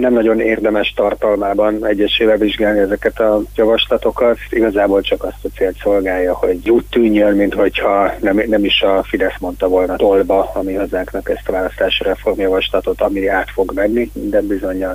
[0.00, 4.38] Nem nagyon érdemes tartalmában egyesével vizsgálni ezeket a javaslatokat.
[4.50, 9.02] Igazából csak azt a célt szolgálja, hogy úgy tűnjön, mint hogyha nem, nem is a
[9.02, 14.40] Fidesz mondta volna tolba, ami hazánknak ezt a választási reformjavaslatot, ami át fog menni, de
[14.40, 14.92] bizonyal.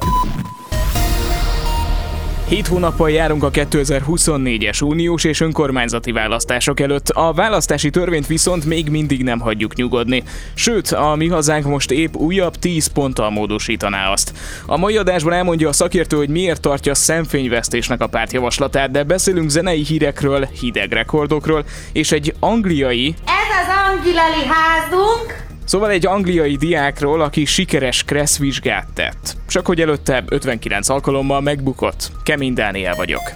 [2.48, 7.10] Hét hónappal járunk a 2024-es uniós és önkormányzati választások előtt.
[7.10, 10.24] A választási törvényt viszont még mindig nem hagyjuk nyugodni.
[10.54, 14.34] Sőt, a mi hazánk most épp újabb 10 ponttal módosítaná azt.
[14.66, 19.84] A mai adásban elmondja a szakértő, hogy miért tartja szemfényvesztésnek a pártjavaslatát, de beszélünk zenei
[19.84, 23.16] hírekről, hideg rekordokról, és egy angliai...
[23.26, 29.38] Ez az angilali házunk, Szóval egy angliai diákról, aki sikeres kressz vizsgát tett.
[29.48, 32.12] Csak hogy előtte 59 alkalommal megbukott.
[32.24, 33.32] Kemény Dániel vagyok.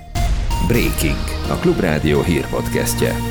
[0.67, 1.17] Breaking,
[1.49, 3.28] a Klubrádió hírpodcastje.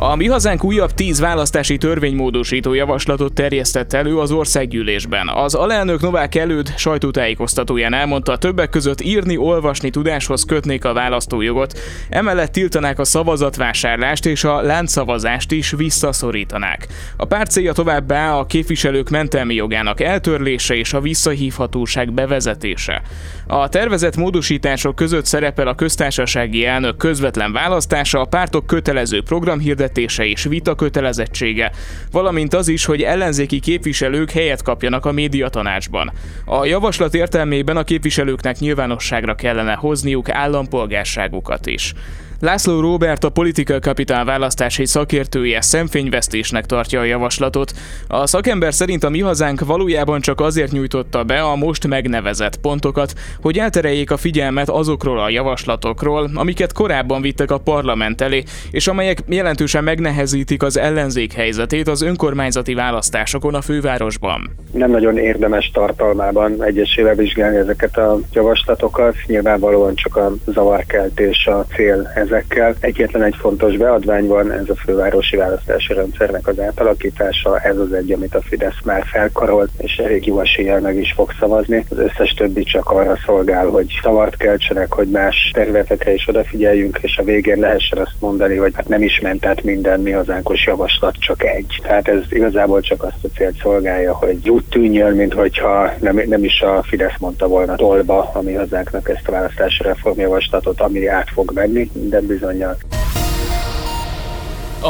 [0.00, 5.28] A Mi Hazánk újabb tíz választási törvénymódosító javaslatot terjesztett elő az országgyűlésben.
[5.28, 11.78] Az alelnök Novák előd sajtótájékoztatóján elmondta, többek között írni, olvasni tudáshoz kötnék a választójogot,
[12.08, 16.86] emellett tiltanák a szavazatvásárlást és a láncszavazást is visszaszorítanák.
[17.16, 23.02] A párt célja továbbá a képviselők mentelmi jogának eltörlése és a visszahívhatóság bevezetése.
[23.46, 30.24] A tervezett módosítások között szerepel a köztársasági elnök közvetlen választása, a pártok kötelező programhirdetése, vezetése
[30.24, 31.72] és vita kötelezettsége,
[32.10, 36.12] valamint az is, hogy ellenzéki képviselők helyet kapjanak a médiatanácsban.
[36.44, 41.94] A javaslat értelmében a képviselőknek nyilvánosságra kellene hozniuk állampolgárságukat is.
[42.40, 47.72] László Róbert a Political Capital választási szakértője szemfényvesztésnek tartja a javaslatot.
[48.08, 53.12] A szakember szerint a mi hazánk valójában csak azért nyújtotta be a most megnevezett pontokat,
[53.40, 59.18] hogy eltereljék a figyelmet azokról a javaslatokról, amiket korábban vittek a parlament elé, és amelyek
[59.28, 64.50] jelentősen megnehezítik az ellenzék helyzetét az önkormányzati választásokon a fővárosban.
[64.72, 72.10] Nem nagyon érdemes tartalmában egyesével vizsgálni ezeket a javaslatokat, nyilvánvalóan csak a zavarkeltés a cél
[72.30, 72.74] ezekkel.
[72.80, 78.12] Egyetlen egy fontos beadvány van, ez a fővárosi választási rendszernek az átalakítása, ez az egy,
[78.12, 81.84] amit a Fidesz már felkarolt, és elég jó eséllyel meg is fog szavazni.
[81.90, 87.16] Az összes többi csak arra szolgál, hogy szavart keltsenek, hogy más területekre is odafigyeljünk, és
[87.16, 91.14] a végén lehessen azt mondani, hogy hát nem is ment át minden mi hazánkos javaslat,
[91.18, 91.78] csak egy.
[91.82, 96.44] Tehát ez igazából csak azt a célt szolgálja, hogy úgy tűnjön, mint hogyha nem, nem
[96.44, 101.52] is a Fidesz mondta volna tolba, ami hazánknak ezt a választási reformjavaslatot, ami át fog
[101.54, 102.97] menni, de minden bizonyal.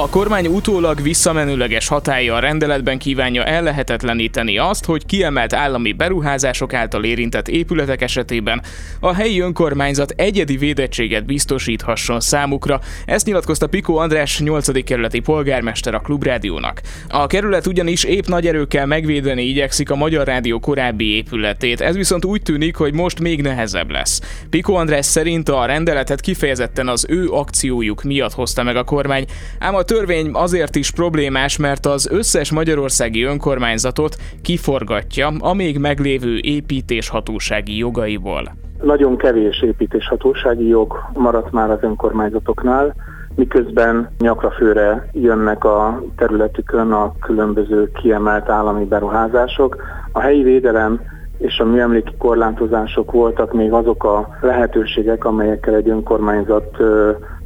[0.03, 7.05] A kormány utólag visszamenőleges hatája a rendeletben kívánja ellehetetleníteni azt, hogy kiemelt állami beruházások által
[7.05, 8.63] érintett épületek esetében
[9.01, 12.81] a helyi önkormányzat egyedi védettséget biztosíthasson számukra.
[13.05, 14.85] Ezt nyilatkozta Piko András 8.
[14.85, 16.81] kerületi polgármester a Klubrádiónak.
[17.09, 22.25] A kerület ugyanis épp nagy erőkkel megvédeni igyekszik a Magyar Rádió korábbi épületét, ez viszont
[22.25, 24.21] úgy tűnik, hogy most még nehezebb lesz.
[24.51, 29.25] Piko András szerint a rendeletet kifejezetten az ő akciójuk miatt hozta meg a kormány,
[29.59, 36.39] ám a törvény azért is problémás, mert az összes magyarországi önkormányzatot kiforgatja a még meglévő
[36.43, 38.43] építéshatósági jogaiból.
[38.83, 42.95] Nagyon kevés építéshatósági jog maradt már az önkormányzatoknál,
[43.35, 49.77] miközben nyakrafőre jönnek a területükön a különböző kiemelt állami beruházások.
[50.13, 51.01] A helyi védelem
[51.39, 56.77] és a műemléki korlátozások voltak még azok a lehetőségek, amelyekkel egy önkormányzat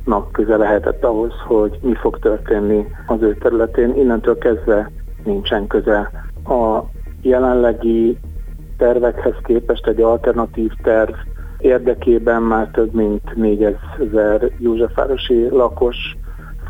[0.05, 3.95] nap köze lehetett ahhoz, hogy mi fog történni az ő területén.
[3.97, 4.91] Innentől kezdve
[5.25, 6.11] nincsen köze.
[6.45, 6.81] A
[7.23, 8.19] jelenlegi
[8.77, 11.15] tervekhez képest egy alternatív terv
[11.59, 15.97] érdekében már több mint 4000 Józsefvárosi lakos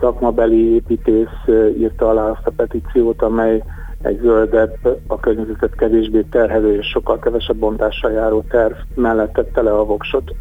[0.00, 3.62] szakmabeli építész írta alá azt a petíciót, amely
[4.02, 9.72] egy zöldebb, a környezetet kevésbé terhelő és sokkal kevesebb bontással járó terv mellett tette le
[9.72, 10.34] a voksot.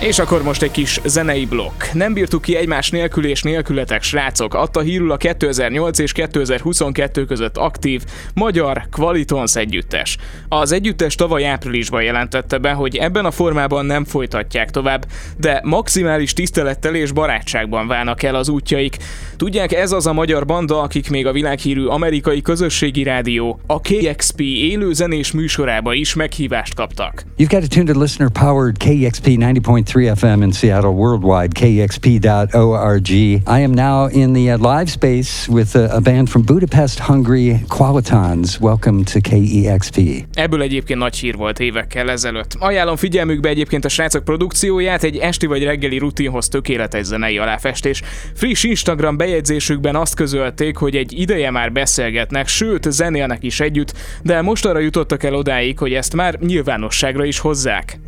[0.00, 1.82] És akkor most egy kis zenei blokk.
[1.92, 4.54] Nem bírtuk ki egymás nélkül és nélkületek srácok.
[4.54, 8.04] Adta hírul a 2008 és 2022 között aktív
[8.34, 10.16] magyar Qualitons együttes.
[10.48, 15.06] Az együttes tavaly áprilisban jelentette be, hogy ebben a formában nem folytatják tovább,
[15.36, 18.96] de maximális tisztelettel és barátságban válnak el az útjaik.
[19.36, 24.40] Tudják, ez az a magyar banda, akik még a világhírű amerikai közösségi rádió, a KXP
[24.40, 27.24] élő zenés műsorába is meghívást kaptak.
[27.38, 33.10] You've got a tuned listener powered KXP 90.3 100.3 FM in Seattle, worldwide, kexp.org.
[33.46, 37.60] I am now in the uh, live space with a, a, band from Budapest, Hungary,
[37.68, 38.60] Qualitons.
[38.60, 40.26] Welcome to KEXP.
[40.34, 42.56] Ebből egyébként nagy hír volt évekkel ezelőtt.
[42.58, 48.02] Ajánlom figyelmükbe egyébként a srácok produkcióját, egy esti vagy reggeli rutinhoz tökéletes zenei aláfestés.
[48.34, 53.92] Friss Instagram bejegyzésükben azt közölték, hogy egy ideje már beszélgetnek, sőt zenélnek is együtt,
[54.22, 57.98] de most arra jutottak el odáig, hogy ezt már nyilvánosságra is hozzák.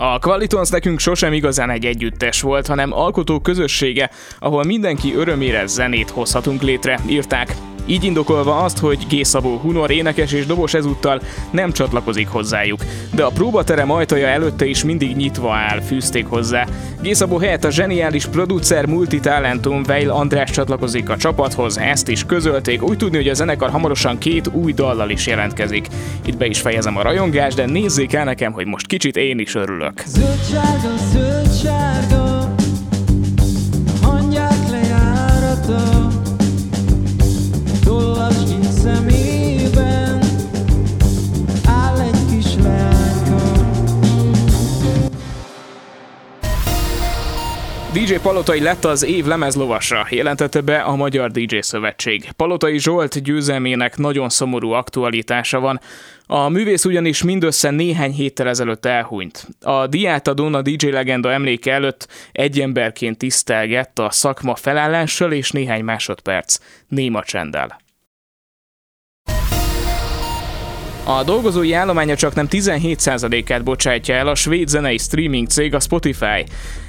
[0.00, 6.10] A Qualitons nekünk sosem igazán egy együttes volt, hanem alkotó közössége, ahol mindenki örömére zenét
[6.10, 7.56] hozhatunk létre, írták.
[7.90, 9.24] Így indokolva azt, hogy G.
[9.24, 11.20] Szabó Hunor énekes és dobos ezúttal
[11.50, 12.80] nem csatlakozik hozzájuk.
[13.14, 16.66] De a próbaterem ajtaja előtte is mindig nyitva áll, fűzték hozzá.
[17.02, 17.14] G.
[17.14, 22.96] Szabó helyett a zseniális producer multitalentum Veil András csatlakozik a csapathoz, ezt is közölték, úgy
[22.96, 25.86] tudni, hogy a zenekar hamarosan két új dallal is jelentkezik.
[26.24, 29.54] Itt be is fejezem a rajongást, de nézzék el nekem, hogy most kicsit én is
[29.54, 30.02] örülök.
[30.06, 30.96] Zöld sárga,
[48.28, 52.30] Palotai lett az év lemezlovasa, jelentette be a Magyar DJ Szövetség.
[52.36, 55.80] Palotai Zsolt győzelmének nagyon szomorú aktualitása van.
[56.26, 59.46] A művész ugyanis mindössze néhány héttel ezelőtt elhunyt.
[59.60, 65.84] A diátadón a DJ legenda emléke előtt egy emberként tisztelgett a szakma felállással és néhány
[65.84, 66.58] másodperc
[66.88, 67.87] néma csenddel.
[71.10, 76.44] A dolgozói állománya csak nem 17%-át bocsátja el a svéd zenei streaming cég a Spotify.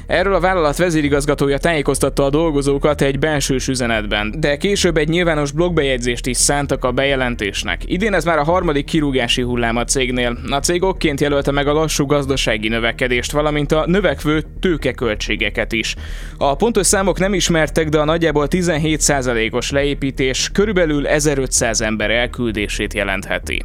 [0.07, 6.25] Erről a vállalat vezérigazgatója tájékoztatta a dolgozókat egy belsős üzenetben, de később egy nyilvános blogbejegyzést
[6.25, 7.81] is szántak a bejelentésnek.
[7.85, 10.37] Idén ez már a harmadik kirúgási hullám a cégnél.
[10.49, 15.95] A cég okként jelölte meg a lassú gazdasági növekedést, valamint a növekvő tőkeköltségeket is.
[16.37, 23.63] A pontos számok nem ismertek, de a nagyjából 17%-os leépítés körülbelül 1500 ember elküldését jelentheti.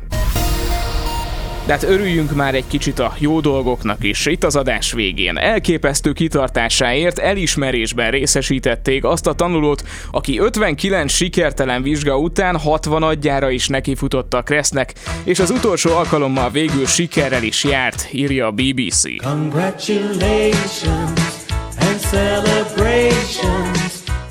[1.67, 4.27] De hát örüljünk már egy kicsit a jó dolgoknak is.
[4.27, 12.19] Itt az adás végén elképesztő kitartásáért elismerésben részesítették azt a tanulót, aki 59 sikertelen vizsga
[12.19, 14.95] után 60 adjára is nekifutott a Kresznek,
[15.25, 19.23] és az utolsó alkalommal végül sikerrel is járt, írja a BBC.
[19.23, 22.74] Congratulations and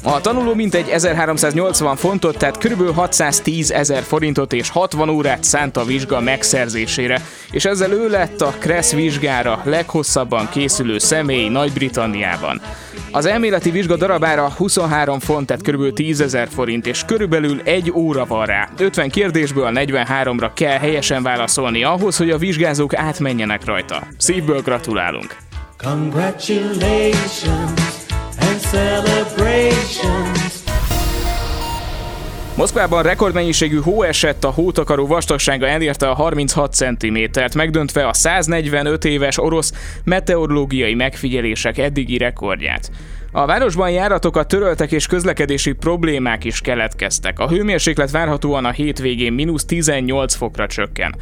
[0.03, 2.95] a tanuló mintegy 1380 fontot, tehát kb.
[2.95, 7.21] 610 ezer forintot és 60 órát szánt a vizsga megszerzésére,
[7.51, 12.61] és ezzel ő lett a Kressz vizsgára leghosszabban készülő személy Nagy-Britanniában.
[13.11, 15.93] Az elméleti vizsga darabára 23 font, tehát kb.
[15.93, 18.69] 10 ezer forint, és körülbelül egy óra van rá.
[18.77, 24.07] 50 kérdésből 43-ra kell helyesen válaszolni ahhoz, hogy a vizsgázók átmenjenek rajta.
[24.17, 25.35] Szívből gratulálunk!
[25.77, 27.73] Congratulations!
[32.55, 39.37] Moszkvában rekordmennyiségű hó esett, a hótakaró vastagsága elérte a 36 cm-t, megdöntve a 145 éves
[39.37, 42.91] orosz meteorológiai megfigyelések eddigi rekordját.
[43.35, 47.39] A városban járatokat töröltek és közlekedési problémák is keletkeztek.
[47.39, 51.15] A hőmérséklet várhatóan a hétvégén mínusz 18 fokra csökken.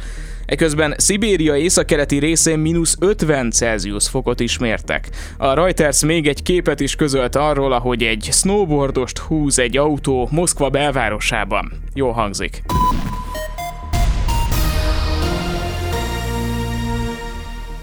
[0.46, 5.08] Eközben Szibéria északkeleti részén mínusz 50 Celsius fokot is mértek.
[5.36, 10.70] A Reuters még egy képet is közölt arról, ahogy egy snowboardost húz egy autó Moszkva
[10.70, 11.72] belvárosában.
[11.94, 12.62] Jó hangzik.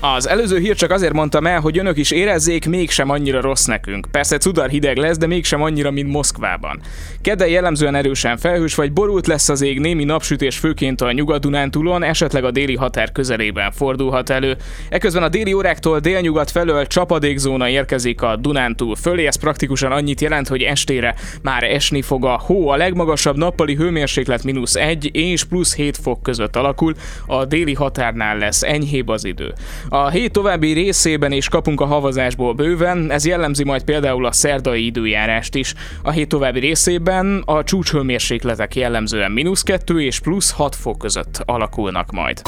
[0.02, 4.08] Az előző hír csak azért mondtam el, hogy önök is érezzék, mégsem annyira rossz nekünk.
[4.12, 6.80] Persze cudar hideg lesz, de mégsem annyira, mint Moszkvában.
[7.22, 12.44] Kedden jellemzően erősen felhős vagy borult lesz az ég, némi napsütés főként a Nyugat-Dunántúlon, esetleg
[12.44, 14.58] a déli határ közelében fordulhat elő.
[14.90, 20.48] Eközben a déli óráktól délnyugat felől csapadékzóna érkezik a Dunántúl fölé, ez praktikusan annyit jelent,
[20.48, 22.68] hogy estére már esni fog a hó.
[22.68, 26.94] A legmagasabb nappali hőmérséklet mínusz 1 és plusz 7 fok között alakul,
[27.26, 29.54] a déli határnál lesz enyhébb az idő.
[29.92, 34.86] A hét további részében is kapunk a havazásból bőven, ez jellemzi majd például a szerdai
[34.86, 35.74] időjárást is.
[36.04, 42.12] A hét további részében a csúcshőmérsékletek jellemzően mínusz 2 és plusz 6 fok között alakulnak
[42.12, 42.42] majd.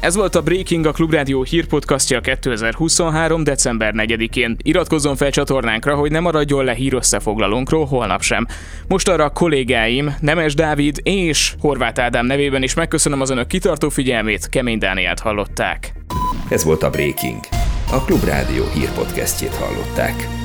[0.00, 3.44] Ez volt a Breaking, a Klubrádió hírpodcastja 2023.
[3.44, 4.56] december 4-én.
[4.62, 8.46] Iratkozzon fel csatornánkra, hogy ne maradjon le hír összefoglalónkról holnap sem.
[8.88, 13.88] Most arra a kollégáim, Nemes Dávid és Horváth Ádám nevében is megköszönöm az önök kitartó
[13.88, 15.92] figyelmét, Kemény Dániát hallották.
[16.48, 17.40] Ez volt a Breaking.
[17.90, 20.37] A Klubrádió hírpodcastjét hallották.